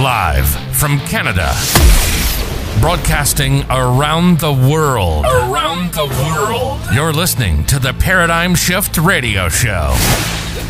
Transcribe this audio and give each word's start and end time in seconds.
Live 0.00 0.48
from 0.74 0.98
Canada. 1.00 1.52
Broadcasting 2.80 3.64
around 3.68 4.38
the 4.38 4.50
world. 4.50 5.26
Around 5.26 5.92
the 5.92 6.06
world. 6.06 6.80
You're 6.94 7.12
listening 7.12 7.66
to 7.66 7.78
the 7.78 7.92
Paradigm 7.92 8.54
Shift 8.54 8.96
Radio 8.96 9.50
Show, 9.50 9.94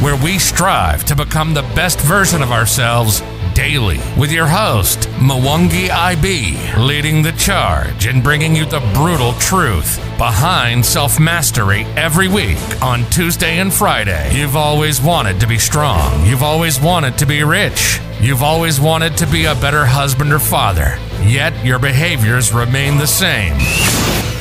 where 0.01 0.17
we 0.17 0.41
strive 0.41 1.05
to 1.05 1.15
become 1.15 1.55
the 1.55 1.63
best 1.77 2.01
version 2.01 2.43
of 2.43 2.51
ourselves 2.51 3.23
daily 3.55 4.01
with 4.19 4.33
your 4.33 4.49
host, 4.49 5.03
Mwangi 5.21 5.91
IB, 5.91 6.77
leading 6.77 7.23
the 7.23 7.33
charge 7.33 8.07
and 8.07 8.25
bringing 8.25 8.57
you 8.57 8.65
the 8.65 8.81
brutal 8.95 9.35
truth 9.35 9.97
behind 10.19 10.85
self 10.85 11.21
mastery 11.21 11.85
every 11.97 12.27
week 12.27 12.59
on 12.83 13.09
Tuesday 13.11 13.61
and 13.61 13.73
Friday. 13.73 14.37
You've 14.37 14.57
always 14.57 15.01
wanted 15.01 15.39
to 15.39 15.47
be 15.47 15.59
strong. 15.59 16.27
You've 16.27 16.43
always 16.43 16.81
wanted 16.81 17.17
to 17.19 17.27
be 17.27 17.45
rich. 17.45 18.01
You've 18.23 18.43
always 18.43 18.79
wanted 18.79 19.17
to 19.17 19.27
be 19.27 19.47
a 19.47 19.55
better 19.55 19.87
husband 19.87 20.31
or 20.31 20.39
father. 20.39 20.99
Yet 21.23 21.65
your 21.65 21.79
behaviors 21.79 22.53
remain 22.53 22.99
the 22.99 23.07
same. 23.07 23.57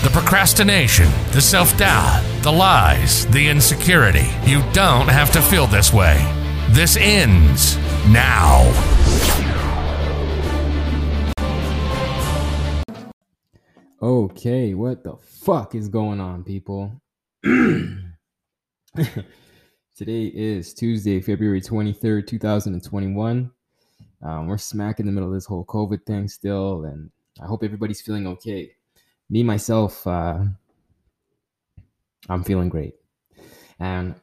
The 0.03 0.09
procrastination, 0.11 1.09
the 1.31 1.39
self 1.39 1.77
doubt, 1.77 2.21
the 2.43 2.51
lies, 2.51 3.25
the 3.27 3.47
insecurity. 3.47 4.27
You 4.43 4.63
don't 4.73 5.07
have 5.07 5.31
to 5.31 5.41
feel 5.41 5.65
this 5.65 5.93
way. 5.93 6.17
This 6.71 6.97
ends 6.97 7.77
now. 8.09 8.67
Okay, 14.01 14.73
what 14.73 15.05
the 15.05 15.15
fuck 15.15 15.73
is 15.73 15.87
going 15.87 16.19
on, 16.19 16.43
people? 16.43 17.01
Today 17.43 17.95
is 20.25 20.73
Tuesday, 20.73 21.21
February 21.21 21.61
23rd, 21.61 22.27
2021. 22.27 23.51
Um, 24.21 24.47
we're 24.47 24.57
smack 24.57 24.99
in 24.99 25.05
the 25.05 25.11
middle 25.11 25.29
of 25.29 25.35
this 25.35 25.45
whole 25.45 25.65
COVID 25.65 26.05
thing 26.05 26.27
still, 26.27 26.85
and 26.85 27.09
I 27.41 27.45
hope 27.45 27.63
everybody's 27.63 28.01
feeling 28.01 28.27
okay. 28.27 28.71
Me, 29.29 29.43
myself, 29.43 30.05
uh, 30.05 30.39
I'm 32.27 32.43
feeling 32.43 32.69
great. 32.69 32.95
And 33.79 34.15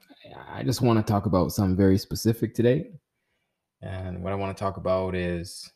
I 0.52 0.62
just 0.62 0.82
want 0.82 0.98
to 0.98 1.10
talk 1.10 1.26
about 1.26 1.52
something 1.52 1.76
very 1.76 1.98
specific 1.98 2.54
today. 2.54 2.90
And 3.82 4.22
what 4.22 4.32
I 4.32 4.36
want 4.36 4.56
to 4.56 4.60
talk 4.60 4.76
about 4.76 5.14
is 5.14 5.70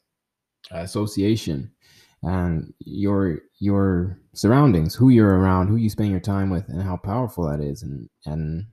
association 0.70 1.70
and 2.22 2.72
your 2.80 3.40
your 3.58 4.18
surroundings, 4.34 4.94
who 4.94 5.08
you're 5.08 5.38
around, 5.38 5.68
who 5.68 5.76
you 5.76 5.88
spend 5.88 6.10
your 6.10 6.20
time 6.20 6.50
with, 6.50 6.68
and 6.68 6.82
how 6.82 6.96
powerful 6.96 7.48
that 7.48 7.60
is, 7.60 7.82
and 7.82 8.08
and 8.26 8.66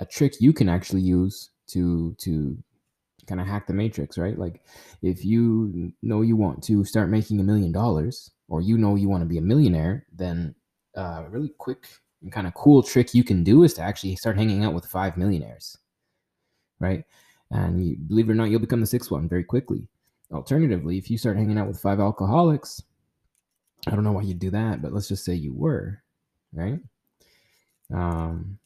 a 0.00 0.06
trick 0.06 0.34
you 0.40 0.52
can 0.52 0.68
actually 0.68 1.02
use 1.02 1.50
to 1.68 2.14
to 2.18 2.58
kind 3.26 3.40
of 3.40 3.46
hack 3.46 3.66
the 3.66 3.72
matrix, 3.72 4.18
right? 4.18 4.38
Like 4.38 4.62
if 5.02 5.24
you 5.24 5.92
know 6.02 6.22
you 6.22 6.36
want 6.36 6.62
to 6.64 6.84
start 6.84 7.10
making 7.10 7.40
a 7.40 7.44
million 7.44 7.72
dollars, 7.72 8.30
or 8.48 8.60
you 8.60 8.76
know 8.78 8.94
you 8.94 9.08
want 9.08 9.22
to 9.22 9.28
be 9.28 9.38
a 9.38 9.42
millionaire, 9.42 10.06
then 10.12 10.54
uh, 10.96 11.24
really 11.28 11.52
quick 11.58 11.86
and 12.22 12.32
kind 12.32 12.46
of 12.46 12.54
cool 12.54 12.82
trick 12.82 13.14
you 13.14 13.24
can 13.24 13.44
do 13.44 13.62
is 13.62 13.74
to 13.74 13.82
actually 13.82 14.16
start 14.16 14.36
hanging 14.36 14.64
out 14.64 14.74
with 14.74 14.86
five 14.86 15.16
millionaires, 15.16 15.78
right? 16.80 17.04
And 17.50 17.84
you, 17.84 17.96
believe 17.96 18.28
it 18.28 18.32
or 18.32 18.34
not, 18.34 18.50
you'll 18.50 18.60
become 18.60 18.80
the 18.80 18.86
sixth 18.86 19.10
one 19.10 19.28
very 19.28 19.44
quickly. 19.44 19.86
Alternatively, 20.32 20.98
if 20.98 21.10
you 21.10 21.18
start 21.18 21.36
hanging 21.36 21.58
out 21.58 21.68
with 21.68 21.80
five 21.80 22.00
alcoholics, 22.00 22.82
I 23.86 23.90
don't 23.90 24.04
know 24.04 24.12
why 24.12 24.22
you'd 24.22 24.38
do 24.38 24.50
that, 24.50 24.80
but 24.82 24.92
let's 24.92 25.08
just 25.08 25.24
say 25.24 25.34
you 25.34 25.52
were, 25.52 26.02
right? 26.52 26.80
Um, 27.92 28.58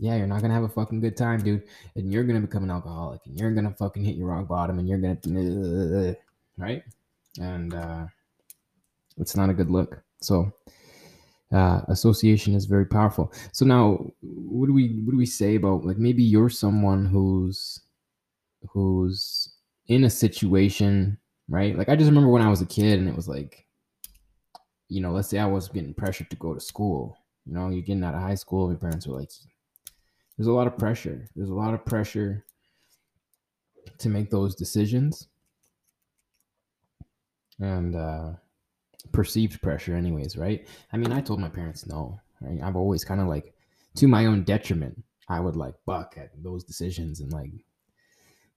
yeah, 0.00 0.16
you're 0.16 0.26
not 0.26 0.40
gonna 0.40 0.54
have 0.54 0.64
a 0.64 0.68
fucking 0.68 1.00
good 1.00 1.16
time, 1.16 1.40
dude, 1.40 1.64
and 1.94 2.10
you're 2.10 2.24
gonna 2.24 2.40
become 2.40 2.64
an 2.64 2.70
alcoholic, 2.70 3.20
and 3.26 3.38
you're 3.38 3.52
gonna 3.52 3.74
fucking 3.78 4.02
hit 4.02 4.16
your 4.16 4.28
rock 4.28 4.48
bottom, 4.48 4.78
and 4.78 4.88
you're 4.88 4.98
gonna, 4.98 6.16
right? 6.56 6.82
And 7.38 7.74
uh, 7.74 8.06
it's 9.18 9.36
not 9.36 9.50
a 9.50 9.54
good 9.54 9.70
look. 9.70 10.02
So, 10.22 10.50
uh, 11.52 11.82
association 11.88 12.54
is 12.54 12.64
very 12.64 12.86
powerful. 12.86 13.30
So 13.52 13.66
now, 13.66 14.10
what 14.22 14.66
do 14.66 14.72
we 14.72 15.02
what 15.04 15.12
do 15.12 15.18
we 15.18 15.26
say 15.26 15.56
about 15.56 15.84
like 15.84 15.98
maybe 15.98 16.22
you're 16.22 16.48
someone 16.48 17.04
who's 17.04 17.80
who's 18.70 19.54
in 19.88 20.04
a 20.04 20.10
situation, 20.10 21.18
right? 21.48 21.76
Like 21.76 21.90
I 21.90 21.96
just 21.96 22.08
remember 22.08 22.30
when 22.30 22.42
I 22.42 22.48
was 22.48 22.62
a 22.62 22.66
kid 22.66 22.98
and 22.98 23.08
it 23.08 23.16
was 23.16 23.28
like, 23.28 23.66
you 24.88 25.02
know, 25.02 25.12
let's 25.12 25.28
say 25.28 25.38
I 25.38 25.46
was 25.46 25.68
getting 25.68 25.92
pressured 25.92 26.30
to 26.30 26.36
go 26.36 26.54
to 26.54 26.60
school. 26.60 27.18
You 27.44 27.52
know, 27.54 27.68
you're 27.68 27.82
getting 27.82 28.04
out 28.04 28.14
of 28.14 28.22
high 28.22 28.34
school, 28.34 28.68
my 28.68 28.76
parents 28.76 29.06
were 29.06 29.18
like, 29.18 29.30
there's 30.40 30.48
a 30.48 30.52
lot 30.54 30.66
of 30.66 30.78
pressure. 30.78 31.28
There's 31.36 31.50
a 31.50 31.54
lot 31.54 31.74
of 31.74 31.84
pressure 31.84 32.46
to 33.98 34.08
make 34.08 34.30
those 34.30 34.54
decisions. 34.54 35.28
And 37.58 37.94
uh 37.94 38.30
perceived 39.12 39.60
pressure 39.60 39.94
anyways, 39.94 40.38
right? 40.38 40.66
I 40.94 40.96
mean, 40.96 41.12
I 41.12 41.20
told 41.20 41.40
my 41.40 41.50
parents 41.50 41.86
no, 41.86 42.18
right? 42.40 42.58
I've 42.62 42.74
always 42.74 43.04
kind 43.04 43.20
of 43.20 43.26
like 43.26 43.52
to 43.96 44.08
my 44.08 44.24
own 44.24 44.44
detriment, 44.44 45.04
I 45.28 45.40
would 45.40 45.56
like 45.56 45.74
buck 45.84 46.14
at 46.16 46.30
those 46.42 46.64
decisions 46.64 47.20
and 47.20 47.30
like 47.30 47.50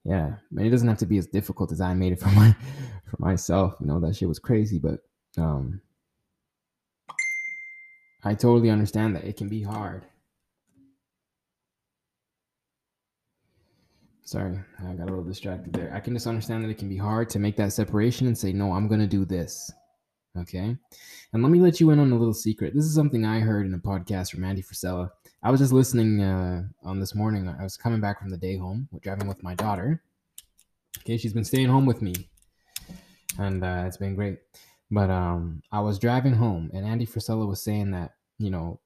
yeah, 0.05 0.35
I 0.37 0.53
mean, 0.53 0.65
it 0.65 0.69
doesn't 0.69 0.87
have 0.87 0.99
to 0.99 1.05
be 1.05 1.17
as 1.17 1.27
difficult 1.27 1.73
as 1.73 1.81
I 1.81 1.93
made 1.95 2.13
it 2.13 2.19
for 2.21 2.29
my 2.29 2.55
for 3.09 3.17
myself. 3.19 3.75
You 3.81 3.87
know, 3.87 3.99
that 3.99 4.15
shit 4.15 4.29
was 4.29 4.39
crazy, 4.39 4.79
but 4.79 5.01
um, 5.37 5.81
I 8.23 8.35
totally 8.35 8.69
understand 8.69 9.17
that 9.17 9.25
it 9.25 9.35
can 9.35 9.49
be 9.49 9.63
hard. 9.63 10.05
Sorry, 14.25 14.57
I 14.79 14.93
got 14.93 15.03
a 15.03 15.11
little 15.11 15.23
distracted 15.23 15.73
there. 15.73 15.93
I 15.93 15.99
can 15.99 16.13
just 16.13 16.27
understand 16.27 16.63
that 16.63 16.69
it 16.69 16.77
can 16.77 16.89
be 16.89 16.97
hard 16.97 17.29
to 17.31 17.39
make 17.39 17.57
that 17.57 17.73
separation 17.73 18.27
and 18.27 18.37
say, 18.37 18.53
no, 18.53 18.71
I'm 18.71 18.87
gonna 18.87 19.07
do 19.07 19.25
this. 19.25 19.71
Okay. 20.37 20.75
And 21.33 21.43
let 21.43 21.51
me 21.51 21.59
let 21.59 21.79
you 21.79 21.91
in 21.91 21.99
on 21.99 22.11
a 22.11 22.15
little 22.15 22.33
secret. 22.33 22.73
This 22.73 22.85
is 22.85 22.95
something 22.95 23.25
I 23.25 23.39
heard 23.39 23.65
in 23.65 23.73
a 23.73 23.77
podcast 23.77 24.31
from 24.31 24.43
Andy 24.43 24.63
Frisella. 24.63 25.09
I 25.43 25.51
was 25.51 25.59
just 25.59 25.73
listening 25.73 26.21
uh, 26.21 26.63
on 26.83 26.99
this 26.99 27.13
morning. 27.13 27.47
I 27.47 27.63
was 27.63 27.77
coming 27.77 27.99
back 27.99 28.19
from 28.19 28.29
the 28.29 28.37
day 28.37 28.57
home, 28.57 28.87
driving 29.01 29.27
with 29.27 29.43
my 29.43 29.55
daughter. 29.55 30.01
Okay, 30.99 31.17
she's 31.17 31.33
been 31.33 31.43
staying 31.43 31.67
home 31.67 31.85
with 31.85 32.01
me, 32.01 32.13
and 33.37 33.63
uh, 33.63 33.83
it's 33.85 33.97
been 33.97 34.15
great. 34.15 34.39
But 34.89 35.09
um, 35.09 35.61
I 35.71 35.81
was 35.81 35.99
driving 35.99 36.33
home, 36.33 36.71
and 36.73 36.85
Andy 36.85 37.05
Frisella 37.05 37.47
was 37.47 37.61
saying 37.61 37.91
that 37.91 38.13
you 38.37 38.49
know, 38.49 38.79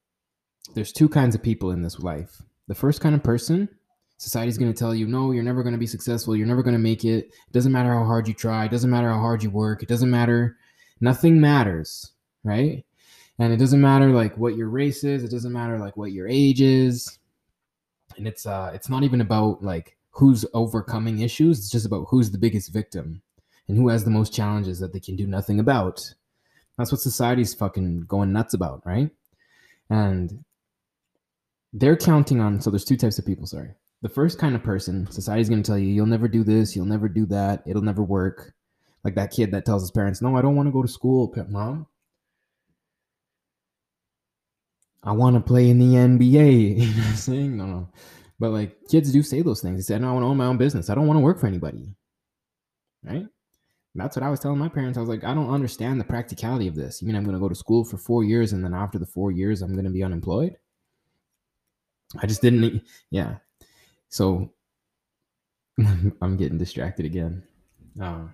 there's 0.74 0.92
two 0.92 1.10
kinds 1.10 1.36
of 1.36 1.44
people 1.44 1.72
in 1.72 1.82
this 1.82 2.00
life. 2.00 2.42
The 2.68 2.76
first 2.76 3.02
kind 3.02 3.16
of 3.16 3.24
person, 3.24 3.70
society's 4.18 4.58
going 4.58 4.74
to 4.74 4.78
tell 4.78 4.94
you, 4.94 5.08
no, 5.08 5.32
you're 5.32 5.44
never 5.44 5.64
going 5.64 5.74
to 5.74 5.80
be 5.80 5.88
successful. 5.88 6.36
You're 6.36 6.48
never 6.48 6.64
going 6.64 6.76
to 6.76 6.80
make 6.80 7.06
it. 7.06 7.26
It 7.26 7.54
doesn't 7.54 7.72
matter 7.72 7.94
how 7.94 8.04
hard 8.04 8.28
you 8.28 8.34
try. 8.34 8.66
It 8.66 8.72
doesn't 8.72 8.90
matter 8.90 9.10
how 9.10 9.20
hard 9.20 9.44
you 9.44 9.50
work. 9.50 9.84
It 9.84 9.90
doesn't 9.90 10.10
matter. 10.10 10.58
Nothing 11.00 11.40
matters, 11.40 12.12
right? 12.44 12.84
and 13.40 13.54
it 13.54 13.58
doesn't 13.58 13.82
matter 13.82 14.10
like 14.10 14.38
what 14.38 14.56
your 14.56 14.70
race 14.70 15.04
is 15.04 15.24
it 15.24 15.32
doesn't 15.32 15.54
matter 15.54 15.78
like 15.78 15.98
what 15.98 16.12
your 16.12 16.28
age 16.28 16.62
is 16.62 17.20
and 18.18 18.28
it's 18.28 18.46
uh 18.46 18.72
it's 18.74 18.90
not 18.90 19.04
even 19.04 19.22
about 19.22 19.64
like 19.64 19.98
who's 20.12 20.46
overcoming 20.54 21.20
issues 21.20 21.60
it's 21.60 21.70
just 21.70 21.86
about 21.86 22.06
who's 22.10 22.32
the 22.32 22.38
biggest 22.38 22.72
victim 22.72 23.22
and 23.68 23.78
who 23.78 23.90
has 23.90 24.04
the 24.04 24.10
most 24.10 24.34
challenges 24.34 24.80
that 24.80 24.94
they 24.94 25.00
can 25.00 25.16
do 25.16 25.28
nothing 25.28 25.60
about 25.60 26.14
that's 26.78 26.92
what 26.92 27.02
society's 27.02 27.54
fucking 27.54 28.02
going 28.02 28.32
nuts 28.32 28.54
about 28.54 28.82
right 28.86 29.12
and 29.90 30.44
they're 31.74 31.98
counting 31.98 32.40
on 32.40 32.60
so 32.60 32.70
there's 32.70 32.86
two 32.86 32.98
types 32.98 33.20
of 33.20 33.26
people 33.26 33.46
sorry 33.46 33.72
the 34.02 34.10
first 34.10 34.40
kind 34.40 34.56
of 34.56 34.64
person 34.64 35.10
society's 35.12 35.50
going 35.50 35.62
to 35.62 35.68
tell 35.68 35.78
you 35.78 35.88
you'll 35.88 36.06
never 36.06 36.28
do 36.28 36.44
this 36.44 36.76
you'll 36.76 36.86
never 36.86 37.10
do 37.10 37.26
that 37.26 37.64
it'll 37.66 37.82
never 37.82 38.04
work 38.04 38.54
like 39.04 39.16
that 39.16 39.32
kid 39.32 39.52
that 39.52 39.66
tells 39.66 39.82
his 39.82 39.92
parents 39.92 40.22
no 40.22 40.36
i 40.36 40.42
don't 40.42 40.56
want 40.56 40.68
to 40.68 40.72
go 40.72 40.82
to 40.82 40.88
school 40.88 41.34
mom 41.50 41.88
I 45.08 45.12
want 45.12 45.36
to 45.36 45.42
play 45.42 45.70
in 45.70 45.80
the 45.80 45.96
NBA. 45.96 46.78
You 46.78 46.88
know 46.88 46.98
what 46.98 47.08
I'm 47.08 47.16
saying? 47.16 47.58
No, 47.58 47.66
no. 47.66 47.90
But 48.40 48.52
like 48.52 48.76
kids 48.90 49.12
do 49.12 49.24
say 49.24 49.42
those 49.42 49.62
things. 49.62 49.78
They 49.78 49.94
say, 49.94 50.00
no, 50.00 50.10
I 50.10 50.12
want 50.14 50.24
to 50.24 50.28
own 50.28 50.38
my 50.38 50.46
own 50.46 50.58
business. 50.58 50.90
I 50.90 50.96
don't 50.96 51.08
want 51.08 51.18
to 51.18 51.24
work 51.24 51.40
for 51.40 51.48
anybody. 51.48 51.96
Right? 53.04 53.26
That's 53.96 54.16
what 54.16 54.24
I 54.24 54.30
was 54.30 54.40
telling 54.40 54.60
my 54.60 54.68
parents. 54.70 54.98
I 54.98 55.02
was 55.02 55.10
like, 55.10 55.24
I 55.24 55.34
don't 55.34 55.50
understand 55.50 56.00
the 56.00 56.06
practicality 56.06 56.68
of 56.68 56.76
this. 56.76 57.02
You 57.02 57.08
mean 57.08 57.16
I'm 57.16 57.24
going 57.24 57.36
to 57.36 57.40
go 57.40 57.50
to 57.50 57.56
school 57.56 57.84
for 57.86 57.98
four 57.98 58.24
years 58.26 58.54
and 58.54 58.64
then 58.64 58.74
after 58.74 59.00
the 59.00 59.08
four 59.08 59.32
years, 59.32 59.62
I'm 59.62 59.74
going 59.74 59.86
to 59.86 59.92
be 59.92 60.04
unemployed? 60.04 60.58
I 62.22 62.28
just 62.28 62.42
didn't. 62.42 62.84
Yeah. 63.10 63.38
So 64.10 64.52
I'm 65.80 66.38
getting 66.38 66.58
distracted 66.58 67.06
again. 67.06 67.44
Um, 68.00 68.34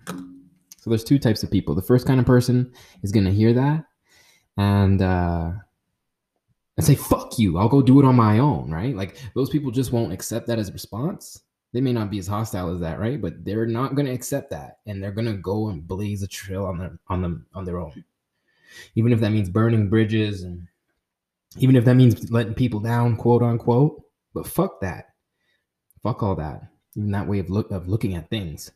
so 0.77 0.89
there's 0.89 1.03
two 1.03 1.19
types 1.19 1.43
of 1.43 1.51
people. 1.51 1.75
The 1.75 1.81
first 1.81 2.05
kind 2.05 2.19
of 2.19 2.25
person 2.25 2.73
is 3.01 3.11
to 3.25 3.31
hear 3.31 3.53
that 3.53 3.85
and, 4.57 5.01
uh, 5.01 5.51
and 6.75 6.85
say 6.85 6.95
fuck 6.95 7.37
you 7.37 7.59
i'll 7.59 7.69
go 7.69 7.83
do 7.83 7.99
it 7.99 8.05
on 8.05 8.15
my 8.15 8.39
own 8.39 8.71
right? 8.71 8.95
Like 8.95 9.21
those 9.35 9.49
people 9.49 9.71
just 9.71 9.91
won't 9.91 10.13
accept 10.13 10.47
that 10.47 10.59
as 10.59 10.69
a 10.69 10.73
response. 10.73 11.41
They 11.71 11.81
may 11.81 11.93
not 11.93 12.11
be 12.11 12.19
as 12.19 12.27
hostile 12.27 12.73
as 12.73 12.79
that 12.81 12.99
right? 12.99 13.21
But 13.21 13.45
they're 13.45 13.65
not 13.65 13.95
to 14.05 14.11
accept 14.11 14.49
that 14.51 14.79
and 14.85 15.01
they're 15.01 15.11
to 15.27 15.33
go 15.33 15.69
and 15.69 15.87
blaze 15.87 16.23
a 16.23 16.27
trail 16.27 16.65
on 16.65 16.77
them 16.77 16.99
on 17.07 17.21
them 17.21 17.45
on 17.53 17.65
their 17.65 17.79
own. 17.79 18.03
Even 18.95 19.13
if 19.13 19.19
that 19.19 19.31
means 19.31 19.49
burning 19.49 19.89
bridges 19.89 20.43
and 20.43 20.67
even 21.57 21.75
if 21.75 21.85
that 21.85 21.95
means 21.95 22.31
letting 22.31 22.55
people 22.55 22.79
down 22.79 23.15
quote 23.15 23.43
unquote 23.43 24.01
but 24.33 24.47
fuck 24.47 24.81
that 24.81 25.12
fuck 26.03 26.21
all 26.21 26.35
that 26.35 26.67
even 26.95 27.11
that 27.11 27.27
way 27.27 27.39
of 27.39 27.49
look 27.49 27.71
of 27.71 27.87
looking 27.87 28.13
at 28.13 28.29
things 28.29 28.71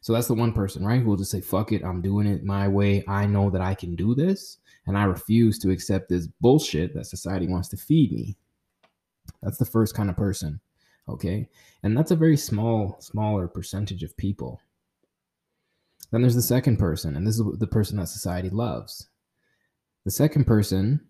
So 0.00 0.12
that's 0.12 0.28
the 0.28 0.34
one 0.34 0.52
person, 0.52 0.84
right? 0.84 1.00
Who 1.00 1.08
will 1.10 1.16
just 1.16 1.30
say, 1.30 1.40
fuck 1.40 1.72
it, 1.72 1.84
I'm 1.84 2.00
doing 2.00 2.26
it 2.26 2.44
my 2.44 2.68
way. 2.68 3.04
I 3.08 3.26
know 3.26 3.50
that 3.50 3.60
I 3.60 3.74
can 3.74 3.94
do 3.94 4.14
this. 4.14 4.58
And 4.86 4.96
I 4.96 5.04
refuse 5.04 5.58
to 5.58 5.70
accept 5.70 6.08
this 6.08 6.26
bullshit 6.26 6.94
that 6.94 7.06
society 7.06 7.46
wants 7.46 7.68
to 7.68 7.76
feed 7.76 8.12
me. 8.12 8.36
That's 9.42 9.58
the 9.58 9.66
first 9.66 9.94
kind 9.94 10.08
of 10.08 10.16
person. 10.16 10.60
Okay. 11.08 11.48
And 11.82 11.96
that's 11.96 12.10
a 12.10 12.16
very 12.16 12.36
small, 12.36 12.96
smaller 13.00 13.48
percentage 13.48 14.02
of 14.02 14.16
people. 14.16 14.60
Then 16.10 16.22
there's 16.22 16.34
the 16.34 16.42
second 16.42 16.78
person, 16.78 17.16
and 17.16 17.26
this 17.26 17.38
is 17.38 17.44
the 17.58 17.66
person 17.66 17.98
that 17.98 18.08
society 18.08 18.48
loves. 18.48 19.08
The 20.06 20.10
second 20.10 20.46
person 20.46 21.02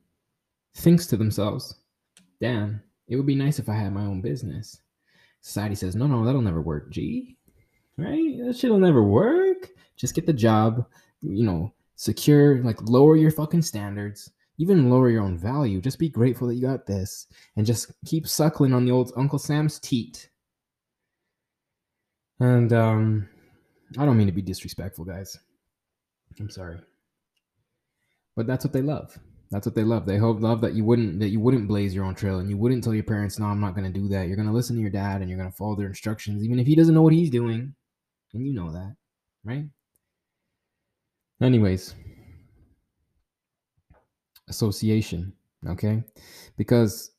thinks 0.74 1.06
to 1.06 1.16
themselves, 1.16 1.76
damn, 2.40 2.82
it 3.06 3.14
would 3.14 3.26
be 3.26 3.36
nice 3.36 3.60
if 3.60 3.68
I 3.68 3.74
had 3.74 3.92
my 3.92 4.02
own 4.02 4.22
business. 4.22 4.80
Society 5.40 5.74
says, 5.74 5.96
no, 5.96 6.06
no, 6.06 6.24
that'll 6.24 6.42
never 6.42 6.60
work, 6.60 6.90
G. 6.90 7.36
Right? 7.96 8.38
That 8.44 8.56
shit'll 8.56 8.78
never 8.78 9.02
work. 9.02 9.70
Just 9.96 10.14
get 10.14 10.26
the 10.26 10.32
job, 10.32 10.86
you 11.20 11.44
know, 11.44 11.72
secure, 11.96 12.62
like 12.62 12.80
lower 12.82 13.16
your 13.16 13.30
fucking 13.30 13.62
standards, 13.62 14.30
even 14.58 14.90
lower 14.90 15.10
your 15.10 15.22
own 15.22 15.36
value. 15.36 15.80
Just 15.80 15.98
be 15.98 16.08
grateful 16.08 16.46
that 16.48 16.54
you 16.54 16.62
got 16.62 16.86
this 16.86 17.26
and 17.56 17.66
just 17.66 17.92
keep 18.06 18.26
suckling 18.28 18.72
on 18.72 18.84
the 18.84 18.92
old 18.92 19.12
Uncle 19.16 19.38
Sam's 19.38 19.78
teat. 19.78 20.30
And 22.40 22.72
um 22.72 23.28
I 23.98 24.04
don't 24.04 24.16
mean 24.16 24.26
to 24.26 24.32
be 24.32 24.42
disrespectful, 24.42 25.04
guys. 25.04 25.38
I'm 26.38 26.50
sorry. 26.50 26.78
But 28.36 28.46
that's 28.46 28.64
what 28.64 28.72
they 28.72 28.82
love. 28.82 29.18
That's 29.50 29.66
what 29.66 29.74
they 29.74 29.84
love. 29.84 30.04
They 30.04 30.18
hope 30.18 30.40
love 30.40 30.60
that 30.60 30.74
you 30.74 30.84
wouldn't 30.84 31.20
that 31.20 31.28
you 31.28 31.40
wouldn't 31.40 31.68
blaze 31.68 31.94
your 31.94 32.04
own 32.04 32.14
trail 32.14 32.38
and 32.38 32.50
you 32.50 32.56
wouldn't 32.58 32.84
tell 32.84 32.94
your 32.94 33.04
parents, 33.04 33.38
no, 33.38 33.46
I'm 33.46 33.60
not 33.60 33.74
gonna 33.74 33.90
do 33.90 34.08
that. 34.08 34.28
You're 34.28 34.36
gonna 34.36 34.52
listen 34.52 34.76
to 34.76 34.82
your 34.82 34.90
dad 34.90 35.20
and 35.20 35.30
you're 35.30 35.38
gonna 35.38 35.52
follow 35.52 35.74
their 35.74 35.86
instructions, 35.86 36.44
even 36.44 36.58
if 36.58 36.66
he 36.66 36.74
doesn't 36.74 36.94
know 36.94 37.02
what 37.02 37.14
he's 37.14 37.30
doing. 37.30 37.74
And 38.34 38.46
you 38.46 38.52
know 38.52 38.70
that, 38.72 38.94
right? 39.44 39.64
Anyways, 41.40 41.94
association, 44.48 45.32
okay? 45.66 46.02
Because 46.56 47.12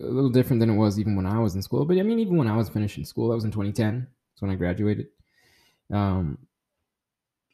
a 0.00 0.04
little 0.04 0.30
different 0.30 0.60
than 0.60 0.70
it 0.70 0.76
was 0.76 0.98
even 0.98 1.16
when 1.16 1.26
I 1.26 1.38
was 1.38 1.54
in 1.54 1.62
school. 1.62 1.84
But 1.84 1.98
I 1.98 2.02
mean, 2.02 2.18
even 2.18 2.36
when 2.36 2.48
I 2.48 2.56
was 2.56 2.68
finishing 2.68 3.04
school, 3.04 3.28
that 3.28 3.34
was 3.34 3.44
in 3.44 3.50
2010. 3.50 4.00
That's 4.00 4.42
when 4.42 4.50
I 4.50 4.54
graduated. 4.54 5.06
Um, 5.92 6.38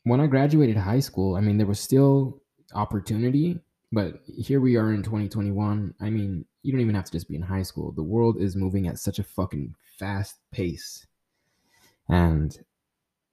when 0.05 0.21
I 0.21 0.27
graduated 0.27 0.77
high 0.77 1.01
school, 1.01 1.37
I 1.37 1.41
mean, 1.41 1.59
there 1.59 1.67
was 1.67 1.79
still 1.79 2.43
opportunity, 2.75 3.61
but 3.93 4.23
here 4.27 4.61
we 4.61 4.77
are 4.77 4.93
in 4.95 5.03
2021. 5.03 5.95
I 6.01 6.11
mean, 6.11 6.47
you 6.63 6.73
don't 6.73 6.81
even 6.81 6.95
have 6.95 7.05
to 7.05 7.13
just 7.13 7.29
be 7.29 7.37
in 7.37 7.43
high 7.43 7.63
school. 7.63 7.93
The 7.93 8.03
world 8.03 8.41
is 8.41 8.57
moving 8.57 8.89
at 8.89 8.99
such 8.99 9.19
a 9.19 9.25
fucking 9.25 9.75
fast 9.99 10.37
pace. 10.51 11.07
And, 12.09 12.57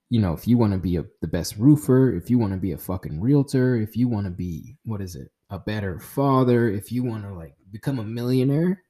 you 0.09 0.19
know, 0.19 0.33
if 0.33 0.47
you 0.47 0.57
want 0.57 0.73
to 0.73 0.79
be 0.79 0.97
a, 0.97 1.05
the 1.21 1.27
best 1.27 1.55
roofer, 1.57 2.13
if 2.13 2.29
you 2.29 2.37
want 2.37 2.51
to 2.51 2.59
be 2.59 2.73
a 2.73 2.77
fucking 2.77 3.21
realtor, 3.21 3.77
if 3.77 3.95
you 3.95 4.09
want 4.09 4.25
to 4.25 4.31
be, 4.31 4.75
what 4.83 5.01
is 5.01 5.15
it, 5.15 5.31
a 5.49 5.57
better 5.57 5.97
father, 5.97 6.69
if 6.69 6.91
you 6.91 7.03
want 7.03 7.23
to 7.23 7.33
like 7.33 7.55
become 7.71 7.99
a 7.99 8.03
millionaire, 8.03 8.83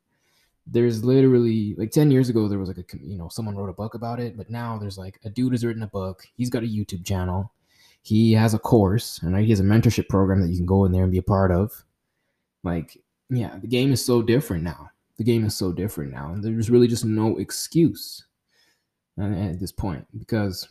there's 0.71 1.03
literally 1.03 1.75
like 1.77 1.91
10 1.91 2.11
years 2.11 2.29
ago 2.29 2.47
there 2.47 2.59
was 2.59 2.67
like 2.67 2.77
a 2.77 2.97
you 3.01 3.17
know 3.17 3.27
someone 3.27 3.55
wrote 3.55 3.69
a 3.69 3.73
book 3.73 3.95
about 3.95 4.19
it 4.19 4.37
but 4.37 4.51
now 4.51 4.77
there's 4.77 4.99
like 4.99 5.19
a 5.25 5.29
dude 5.29 5.53
has 5.53 5.65
written 5.65 5.81
a 5.81 5.87
book 5.87 6.23
he's 6.35 6.49
got 6.49 6.63
a 6.63 6.67
youtube 6.67 7.03
channel 7.03 7.51
he 8.01 8.33
has 8.33 8.53
a 8.53 8.59
course 8.59 9.19
and 9.21 9.37
he 9.37 9.49
has 9.49 9.59
a 9.59 9.63
mentorship 9.63 10.07
program 10.07 10.41
that 10.41 10.49
you 10.49 10.57
can 10.57 10.65
go 10.65 10.85
in 10.85 10.91
there 10.91 11.03
and 11.03 11.11
be 11.11 11.17
a 11.17 11.23
part 11.23 11.51
of. 11.51 11.83
Like 12.63 12.97
yeah 13.29 13.57
the 13.61 13.67
game 13.67 13.91
is 13.91 14.03
so 14.03 14.21
different 14.21 14.63
now. 14.63 14.89
The 15.17 15.23
game 15.23 15.45
is 15.45 15.55
so 15.55 15.71
different 15.71 16.11
now 16.11 16.33
and 16.33 16.43
there's 16.43 16.69
really 16.69 16.87
just 16.87 17.05
no 17.05 17.37
excuse 17.37 18.25
uh, 19.19 19.25
at 19.25 19.59
this 19.59 19.71
point 19.71 20.05
because 20.17 20.67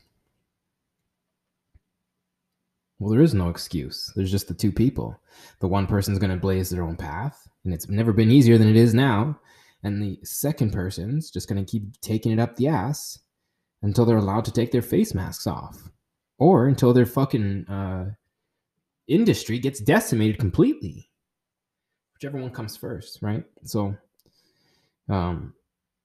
well 2.98 3.10
there 3.10 3.22
is 3.22 3.34
no 3.34 3.48
excuse. 3.50 4.12
There's 4.16 4.30
just 4.30 4.48
the 4.48 4.54
two 4.54 4.72
people. 4.72 5.18
The 5.60 5.68
one 5.68 5.86
person's 5.86 6.18
going 6.18 6.30
to 6.30 6.36
blaze 6.36 6.70
their 6.70 6.82
own 6.82 6.96
path 6.96 7.48
and 7.64 7.72
it's 7.72 7.88
never 7.88 8.12
been 8.12 8.30
easier 8.30 8.58
than 8.58 8.68
it 8.68 8.76
is 8.76 8.94
now 8.94 9.38
and 9.84 10.02
the 10.02 10.18
second 10.24 10.72
person's 10.72 11.30
just 11.30 11.48
going 11.48 11.64
to 11.64 11.70
keep 11.70 12.00
taking 12.00 12.32
it 12.32 12.38
up 12.38 12.56
the 12.56 12.68
ass 12.68 13.20
until 13.82 14.04
they're 14.04 14.16
allowed 14.16 14.44
to 14.44 14.52
take 14.52 14.72
their 14.72 14.82
face 14.82 15.14
masks 15.14 15.46
off 15.46 15.88
or 16.38 16.68
until 16.68 16.92
their 16.92 17.06
fucking 17.06 17.66
uh, 17.68 18.10
industry 19.08 19.58
gets 19.58 19.80
decimated 19.80 20.38
completely. 20.38 21.10
Whichever 22.14 22.38
one 22.38 22.50
comes 22.50 22.76
first 22.76 23.18
right? 23.22 23.44
So 23.64 23.96
um 25.08 25.54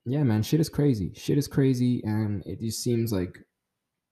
yeah 0.05 0.23
man 0.23 0.43
shit 0.43 0.59
is 0.59 0.69
crazy. 0.69 1.13
Shit 1.15 1.37
is 1.37 1.47
crazy 1.47 2.01
and 2.03 2.43
it 2.45 2.59
just 2.59 2.83
seems 2.83 3.11
like 3.11 3.39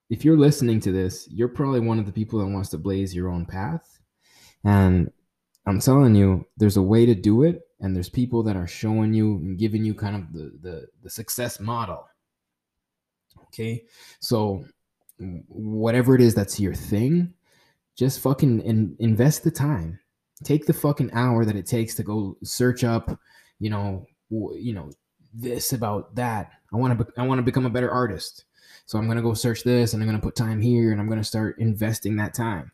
if 0.09 0.25
you're 0.25 0.37
listening 0.37 0.79
to 0.81 0.91
this 0.91 1.27
you're 1.31 1.47
probably 1.47 1.79
one 1.79 1.99
of 1.99 2.05
the 2.05 2.11
people 2.11 2.39
that 2.39 2.51
wants 2.51 2.69
to 2.69 2.77
blaze 2.77 3.15
your 3.15 3.29
own 3.29 3.45
path. 3.45 3.99
And 4.63 5.11
i'm 5.67 5.79
telling 5.79 6.15
you 6.15 6.45
there's 6.57 6.77
a 6.77 6.81
way 6.81 7.05
to 7.05 7.13
do 7.15 7.43
it 7.43 7.61
and 7.81 7.95
there's 7.95 8.09
people 8.09 8.41
that 8.43 8.55
are 8.55 8.67
showing 8.67 9.13
you 9.13 9.35
and 9.37 9.57
giving 9.57 9.85
you 9.85 9.93
kind 9.93 10.15
of 10.15 10.33
the 10.33 10.51
the, 10.61 10.87
the 11.03 11.09
success 11.09 11.59
model. 11.59 12.07
Okay? 13.47 13.83
So 14.19 14.65
whatever 15.47 16.15
it 16.15 16.21
is 16.21 16.35
that's 16.35 16.59
your 16.59 16.73
thing 16.73 17.33
just 17.95 18.19
fucking 18.19 18.61
in, 18.61 18.95
invest 18.99 19.43
the 19.43 19.51
time 19.51 19.99
take 20.43 20.65
the 20.65 20.73
fucking 20.73 21.11
hour 21.13 21.45
that 21.45 21.55
it 21.55 21.65
takes 21.65 21.95
to 21.95 22.03
go 22.03 22.37
search 22.43 22.83
up 22.83 23.19
you 23.59 23.69
know 23.69 24.05
you 24.29 24.73
know 24.73 24.89
this 25.33 25.73
about 25.73 26.13
that 26.15 26.51
i 26.73 26.75
want 26.75 26.97
to 26.97 27.05
be- 27.05 27.11
i 27.17 27.25
want 27.25 27.39
to 27.39 27.43
become 27.43 27.65
a 27.65 27.69
better 27.69 27.91
artist 27.91 28.45
so 28.85 28.97
i'm 28.97 29.05
going 29.05 29.17
to 29.17 29.23
go 29.23 29.33
search 29.33 29.63
this 29.63 29.93
and 29.93 30.01
i'm 30.01 30.09
going 30.09 30.19
to 30.19 30.25
put 30.25 30.35
time 30.35 30.59
here 30.59 30.91
and 30.91 30.99
i'm 30.99 31.07
going 31.07 31.19
to 31.19 31.23
start 31.23 31.57
investing 31.59 32.15
that 32.15 32.33
time 32.33 32.71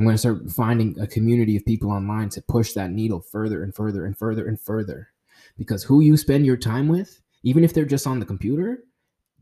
I'm 0.00 0.04
going 0.04 0.14
to 0.14 0.18
start 0.18 0.50
finding 0.50 0.98
a 0.98 1.06
community 1.06 1.56
of 1.58 1.64
people 1.66 1.90
online 1.90 2.30
to 2.30 2.40
push 2.40 2.72
that 2.72 2.90
needle 2.90 3.20
further 3.20 3.62
and 3.62 3.74
further 3.74 4.06
and 4.06 4.16
further 4.16 4.48
and 4.48 4.58
further. 4.58 5.10
Because 5.58 5.82
who 5.84 6.00
you 6.00 6.16
spend 6.16 6.46
your 6.46 6.56
time 6.56 6.88
with, 6.88 7.20
even 7.42 7.64
if 7.64 7.74
they're 7.74 7.84
just 7.84 8.06
on 8.06 8.18
the 8.18 8.24
computer, 8.24 8.84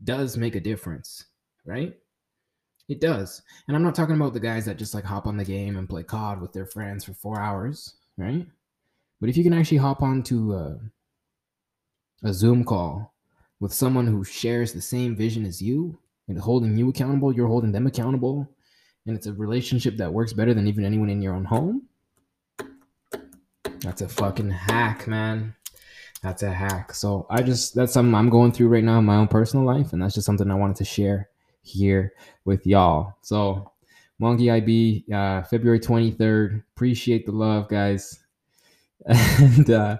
does 0.03 0.35
make 0.35 0.55
a 0.55 0.59
difference, 0.59 1.27
right? 1.63 1.95
It 2.89 2.99
does. 2.99 3.43
And 3.67 3.77
I'm 3.77 3.83
not 3.83 3.93
talking 3.93 4.15
about 4.15 4.33
the 4.33 4.39
guys 4.39 4.65
that 4.65 4.77
just 4.77 4.95
like 4.95 5.03
hop 5.03 5.27
on 5.27 5.37
the 5.37 5.45
game 5.45 5.77
and 5.77 5.87
play 5.87 6.03
COD 6.03 6.41
with 6.41 6.53
their 6.53 6.65
friends 6.65 7.05
for 7.05 7.13
four 7.13 7.39
hours, 7.39 7.93
right? 8.17 8.47
But 9.21 9.29
if 9.29 9.37
you 9.37 9.43
can 9.43 9.53
actually 9.53 9.77
hop 9.77 10.01
onto 10.01 10.53
a, 10.53 10.79
a 12.23 12.33
Zoom 12.33 12.63
call 12.63 13.13
with 13.59 13.73
someone 13.73 14.07
who 14.07 14.23
shares 14.23 14.73
the 14.73 14.81
same 14.81 15.15
vision 15.15 15.45
as 15.45 15.61
you 15.61 15.99
and 16.27 16.39
holding 16.39 16.75
you 16.77 16.89
accountable, 16.89 17.31
you're 17.31 17.47
holding 17.47 17.71
them 17.71 17.85
accountable, 17.85 18.49
and 19.05 19.15
it's 19.15 19.27
a 19.27 19.33
relationship 19.33 19.97
that 19.97 20.13
works 20.13 20.33
better 20.33 20.53
than 20.53 20.67
even 20.67 20.83
anyone 20.83 21.09
in 21.09 21.21
your 21.21 21.35
own 21.35 21.45
home, 21.45 21.83
that's 23.81 24.01
a 24.01 24.07
fucking 24.07 24.51
hack, 24.51 25.07
man. 25.07 25.55
That's 26.21 26.43
a 26.43 26.51
hack. 26.51 26.93
So 26.93 27.27
I 27.29 27.41
just 27.41 27.75
that's 27.75 27.93
something 27.93 28.13
I'm 28.13 28.29
going 28.29 28.51
through 28.51 28.67
right 28.67 28.83
now 28.83 28.99
in 28.99 29.05
my 29.05 29.15
own 29.15 29.27
personal 29.27 29.65
life, 29.65 29.93
and 29.93 30.01
that's 30.01 30.15
just 30.15 30.25
something 30.25 30.49
I 30.49 30.55
wanted 30.55 30.77
to 30.77 30.85
share 30.85 31.29
here 31.69 32.13
with 32.45 32.65
y'all. 32.65 33.15
So 33.21 33.71
Mwangi 34.21 34.51
IB, 34.51 35.05
uh, 35.13 35.43
February 35.43 35.79
23rd. 35.79 36.63
Appreciate 36.75 37.25
the 37.25 37.31
love, 37.31 37.69
guys. 37.69 38.19
And 39.07 39.69
uh, 39.69 39.97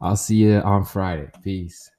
I'll 0.00 0.16
see 0.16 0.36
you 0.36 0.56
on 0.56 0.84
Friday. 0.84 1.30
Peace. 1.42 1.90